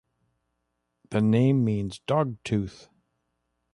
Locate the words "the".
1.11-1.21